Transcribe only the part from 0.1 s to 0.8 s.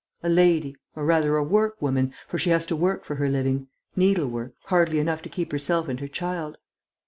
"A lady...